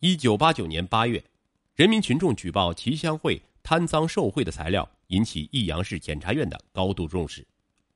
[0.00, 1.24] 一九八九年八月，
[1.74, 7.46] 人民群众举报齐相会贪赃受贿的材料，引起益阳市检察院的高度重视，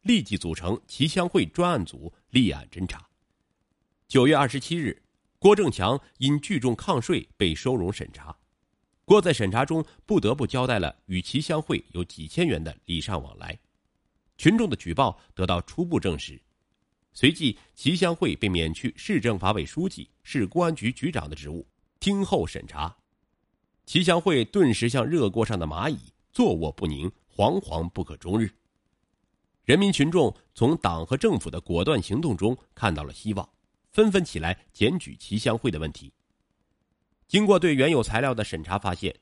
[0.00, 3.06] 立即组成齐相会专案组立案侦查。
[4.08, 5.02] 九月二十七日，
[5.38, 8.34] 郭正强因聚众抗税被收容审查。
[9.04, 13.58] 郭在审查中不得不交代了与齐相会有几千元的礼尚往来，
[14.38, 16.40] 群众的举报得到初步证实。
[17.12, 21.66] 随即，齐相会被免去市政法委书记、市公安局局长的职务，
[22.00, 22.96] 听候审查。
[23.84, 25.98] 齐祥会顿时像热锅上的蚂蚁，
[26.32, 28.50] 坐卧不宁，惶惶不可终日。
[29.64, 33.48] 人民群众从党和政府的果断行动中看到了希望，
[33.90, 36.12] 纷纷起来检举齐祥会的问题。
[37.28, 39.14] 经过对原有材料的审查，发现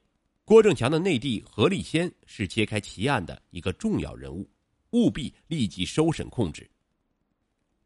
[0.44, 4.48] 郭正强的内弟何立先是揭开奇案的一个重要人物，
[4.92, 6.70] 务必立即收审控制。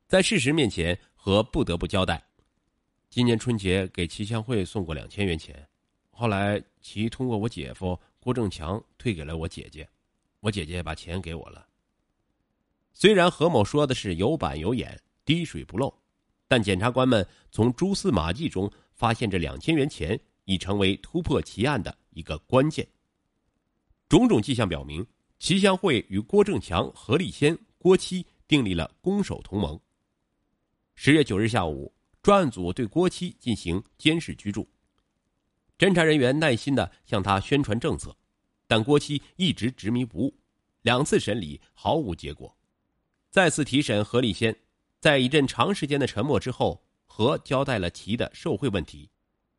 [0.06, 2.22] 在事实面前，何不得不交代：
[3.12, 5.68] 今年春节给齐香会送过两千元钱，
[6.12, 9.86] 后来齐通过我姐夫郭正强退给了我姐姐，
[10.40, 11.66] 我姐姐把钱给我了。
[12.94, 15.94] 虽然何某说的是有板有眼、滴水不漏，
[16.48, 18.72] 但检察官们从蛛丝马迹中。
[18.94, 22.86] 发现这两千元钱已成为突破奇案的一个关键。
[24.08, 25.04] 种种迹象表明，
[25.38, 29.78] 齐香会与郭正强、何立先、郭七订立了攻守同盟。
[30.94, 34.68] 十月九日下午，专案组对郭七进行监视居住，
[35.76, 38.16] 侦查人员耐心的向他宣传政策，
[38.66, 40.38] 但郭七一直执迷不悟，
[40.82, 42.56] 两次审理毫无结果。
[43.30, 44.56] 再次提审何立先，
[45.00, 46.84] 在一阵长时间的沉默之后。
[47.14, 49.10] 和交代了其的受贿问题，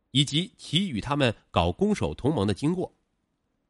[0.09, 2.91] 以及其与他们搞攻守同盟的经过，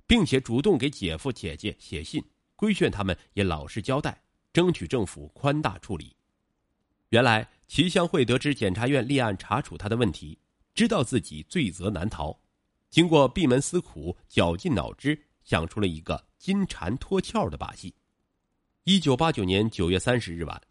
[0.08, 2.23] 并且主动给姐夫姐姐写信
[2.55, 6.16] 规劝他们也老实交代，争取政府宽大处理。
[7.09, 10.38] 原来齐相会得知检察院立案查处他的问题，
[10.73, 12.39] 知道自己罪责难逃，
[12.89, 17.94] 经过闭门思苦、绞尽脑汁，想出了一个金蝉脱壳的把戏。
[18.83, 20.61] 一九八九年九月三十日晚，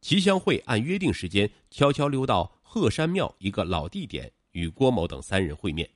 [0.00, 2.52] 齐相会按约定时间悄悄溜到。
[2.74, 5.86] 鹤山庙一个老地点，与郭某等三人会面。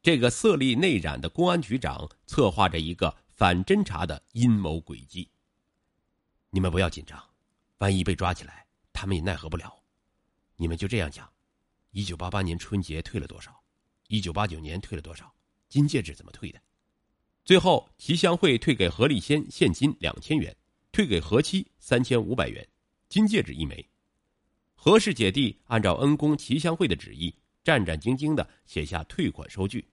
[0.00, 5.28] 这个色厉内荏的公安局长策划着一个反侦查的阴谋诡计。
[6.50, 7.20] 你们不要紧张，
[7.78, 9.82] 万一被抓起来，他们也奈何不了。
[10.56, 11.30] 你们就这样讲：
[11.90, 13.62] 一九八八年春节退了多少？
[14.08, 15.34] 一九八九年退了多少？
[15.68, 16.60] 金戒指怎么退的？
[17.44, 20.56] 最后，齐香会退给何立先现金两千元，
[20.92, 22.68] 退给何妻三千五百元，
[23.08, 23.88] 金戒指一枚。
[24.74, 29.88] 何氏姐弟按照恩公齐香会的旨意，战战兢兢的写下退款收据，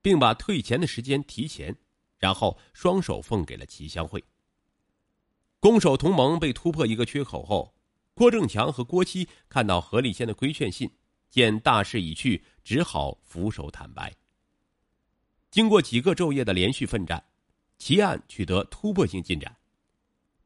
[0.00, 1.76] 并把退钱的时间提前，
[2.18, 4.24] 然后双手奉给了齐香会。
[5.58, 7.74] 攻守同盟被突破一个缺口后，
[8.14, 10.90] 郭正强和郭七看到何立先的规劝信，
[11.28, 14.14] 见大势已去，只好俯首坦白。
[15.50, 17.22] 经过几个昼夜的连续奋战，
[17.78, 19.56] 齐案取得突破性进展。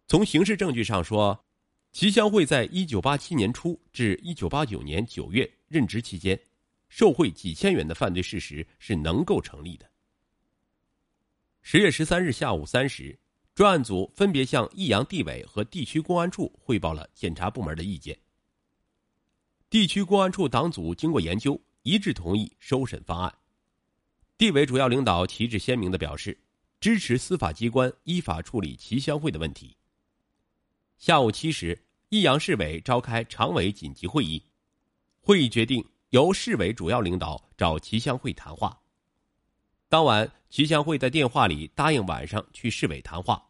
[0.06, 1.38] 从刑事证据上说。
[1.94, 6.36] 齐香会在一九八七年初至一九八九年九月任职期间，
[6.88, 9.88] 受贿几千元的犯罪事实是能够成立的。
[11.62, 13.16] 十月十三日下午三时，
[13.54, 18.18] 专案组分别向益阳地委和地区公安处汇报了检察部门的意见。
[19.70, 23.32] 地区公安处党组经过研究，一致同意收审方案。
[24.36, 26.36] 地委主要领导旗帜鲜明的表示，
[26.80, 29.76] 支持司法机关依法处理齐相会的问题。
[30.98, 34.42] 下午七时，益阳市委召开常委紧急会议，
[35.20, 38.80] 会议决定由市委主要领导找齐相会谈话。
[39.94, 43.40] 当晚，齐祥会在电话里答应晚上去市委谈话，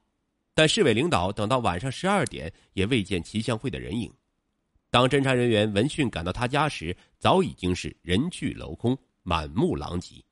[0.52, 4.12] 但市委领导等到晚上十二点也未见齐祥会的人影。
[4.90, 10.22] 当侦查人员闻讯赶到他家时，早已经是人去楼空，满目狼藉。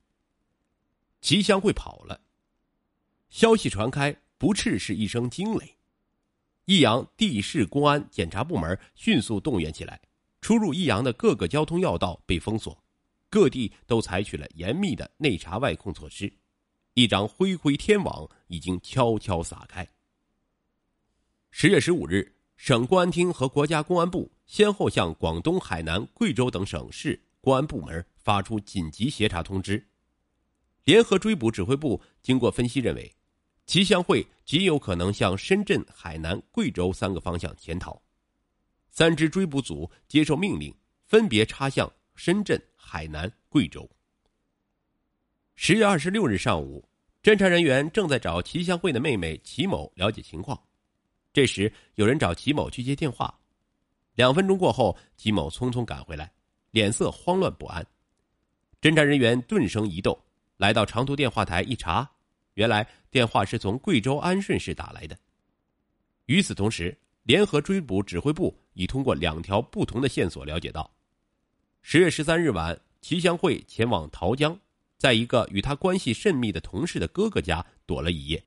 [1.22, 2.20] 齐香会跑了，
[3.30, 5.78] 消息传开，不啻是一声惊雷。
[6.66, 9.98] 益阳地市公安检察部门迅速动员起来，
[10.42, 12.81] 出入益阳的各个交通要道被封锁，
[13.32, 16.31] 各地都采取了严密的内查外控措施，
[16.93, 19.88] 一张恢恢天网已经悄悄撒开。
[21.50, 29.82] 十月十五日，省公安厅和国家公安部先后向广东、海南、贵州等省市公安部门发出紧急协查通知，
[30.85, 33.11] 联合追捕指挥部经过分析认为。
[33.64, 38.02] 齐香会极有可能向深圳、海南、贵州三个方向潜逃，
[38.90, 40.75] 三支追捕组接受命令，
[41.06, 43.88] 分别插向深圳、海南、贵州。
[45.54, 46.86] 十月二十六日上午，
[47.22, 50.62] 侦查人员正在找齐香会的妹妹齐某了解情况，
[51.32, 53.34] 这时有人找齐某去接电话，
[54.14, 56.30] 两分钟过后，齐某匆匆赶回来，
[56.70, 57.82] 脸色慌乱不安。
[58.78, 60.22] 侦查人员顿生疑窦，
[60.58, 62.06] 来到长途电话台一查，
[62.52, 65.18] 原来电话是从贵州安顺市打来的。
[66.26, 70.94] 与此同时，联合追捕指挥部已通过两条不同的线索了解到，
[71.82, 74.58] 十月十三日晚，齐香慧前往桃江，
[74.96, 78.43] 在一个与他关系甚密的同事的哥哥家躲了一夜。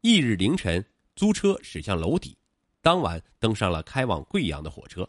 [0.00, 0.84] 翌日凌晨，
[1.14, 2.36] 租车驶向娄底，
[2.80, 5.08] 当晚登上了开往贵阳的火车。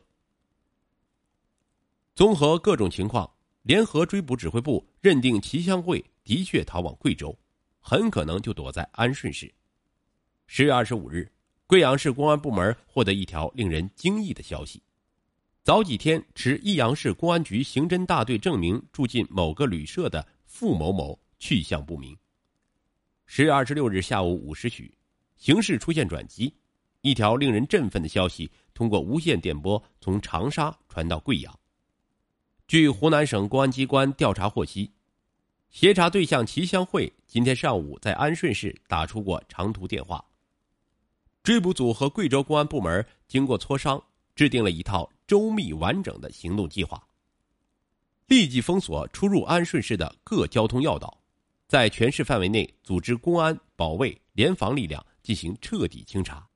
[2.13, 3.31] 综合各种情况。
[3.65, 7.35] 联合追捕指挥部认定齐香慧的确逃往贵州，
[7.79, 9.51] 很可能就躲在安顺市。
[10.45, 11.31] 十月二十五日，
[11.65, 14.83] 贵阳市公安部门获得一条令人惊异的消息：
[15.65, 22.15] 早几天持益阳市公安局刑侦大队证明住进某个旅社的付某某去向不明。
[23.25, 24.95] 十月二十六日下午五时许，
[25.37, 26.53] 形势出现转机，
[27.01, 31.59] 一条令人振奋的消息通过无线电波从长沙传到贵阳。
[32.67, 34.91] 据湖南省公安机关调查获悉，
[35.71, 40.23] 协查对象齐香慧今天上午在安顺市打出过长途电话。
[41.41, 43.99] 追捕组和贵州公安部门经过磋商，
[44.35, 47.07] 制定了一套周密完整的行动计划。
[48.27, 51.21] 立即封锁出入安顺市的各交通要道，
[51.67, 56.47] 在全市范围内组织公安、保卫、联防力量进行彻底清查。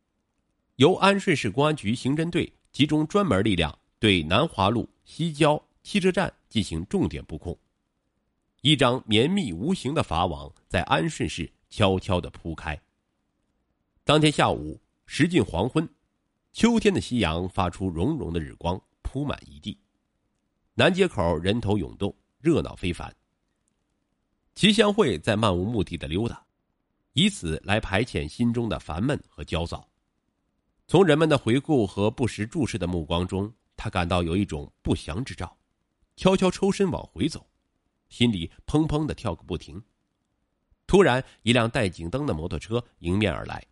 [0.76, 5.62] 由安顺市公安局刑侦队集中专门力量，对南华路、西郊。
[5.82, 7.58] 汽车站进行重点布控，
[8.62, 12.80] 一张绵密无形的法网在安顺市悄悄的铺开。
[14.04, 15.90] 当天下午时近黄昏，
[16.52, 19.80] 秋天的夕阳发出融融的日光，铺满一地。
[20.74, 23.16] 南街口人头涌动，热闹非凡。
[24.56, 26.44] 齐香慧在漫无目的的溜达，
[27.14, 29.88] 以此来排遣心中的烦闷和焦躁。
[30.88, 35.56] 从人们的回顾和不时注视的目光中，他感到有一种不祥之兆。
[36.18, 37.48] 悄悄抽身往回走，
[38.10, 39.82] 心里砰砰的跳个不停。
[40.88, 43.66] 突然，一辆带警灯的摩托车迎面而来，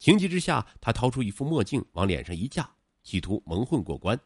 [0.00, 2.68] 情急之下，他掏出一副墨镜往脸上一架，
[3.02, 4.18] 企图蒙混过关。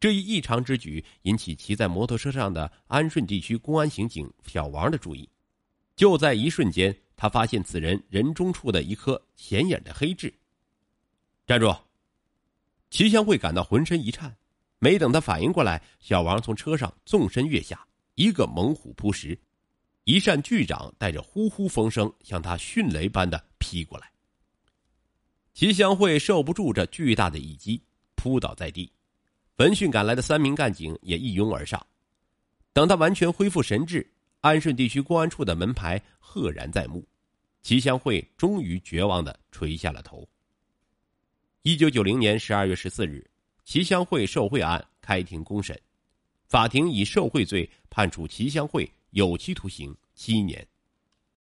[0.00, 5.26] 这一异常之举引起骑在摩托车上的安顺地区公安刑警小王的注意。
[5.94, 10.34] 就在一瞬间，他发现此人人中处的一颗显眼的黑痣。
[11.46, 11.74] 站住！
[12.90, 14.36] 齐香慧感到浑身一颤。
[14.80, 17.86] 没等他反应过来，小王从车上纵身跃下，
[18.16, 19.38] 一个猛虎扑食，
[20.02, 24.10] 一扇巨掌带着呼呼风声向他迅雷般的劈过来。
[25.56, 27.80] 齐香慧受不住这巨大的一击，
[28.14, 28.92] 扑倒在地。
[29.56, 31.82] 闻讯赶来的三名干警也一拥而上。
[32.74, 34.06] 等他完全恢复神智，
[34.42, 37.02] 安顺地区公安处的门牌赫然在目。
[37.62, 40.28] 齐香慧终于绝望的垂下了头。
[41.62, 43.26] 一九九零年十二月十四日。
[43.64, 45.80] 齐香慧受贿案开庭公审，
[46.48, 50.68] 法庭以受贿罪判处齐香慧有期徒刑七年。